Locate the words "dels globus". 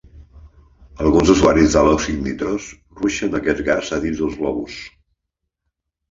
4.23-4.79